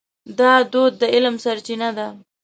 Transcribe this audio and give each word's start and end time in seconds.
دا 0.39 0.51
دود 0.71 0.93
د 1.01 1.03
علم 1.15 1.35
سرچینه 1.43 1.89
ده. 1.97 2.07